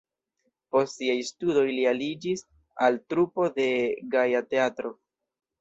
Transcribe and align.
Post 0.75 0.95
siaj 1.01 1.17
studoj 1.27 1.67
li 1.75 1.83
aliĝis 1.91 2.43
al 2.87 2.97
trupo 3.15 3.47
de 3.61 3.69
Gaja 4.17 4.43
Teatro. 4.55 4.97